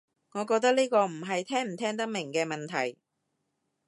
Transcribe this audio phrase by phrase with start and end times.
[0.31, 2.97] 我覺得呢個唔係聽唔聽得明嘅問題